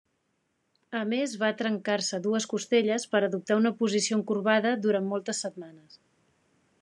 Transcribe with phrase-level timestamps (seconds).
[0.99, 6.01] A més, va trencar-se dues costelles per adoptar una posició encorbada durant moltes setmanes.